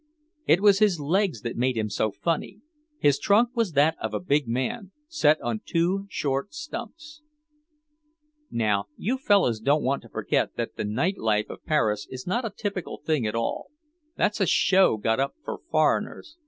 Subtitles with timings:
[0.47, 2.61] It was his legs that made him so funny;
[2.97, 7.21] his trunk was that of a big man, set on two short stumps.
[8.49, 12.45] "Now you fellows don't want to forget that the night life of Paris is not
[12.45, 13.69] a typical thing at all;
[14.17, 16.35] that's a show got up for foreigners....